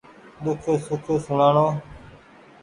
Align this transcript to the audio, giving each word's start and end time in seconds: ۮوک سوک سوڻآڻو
ۮوک 0.43 0.59
سوک 0.85 1.05
سوڻآڻو 1.25 1.67